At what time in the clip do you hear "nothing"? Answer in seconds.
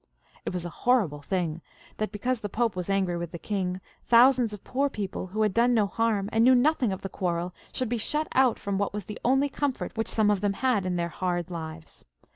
6.55-6.91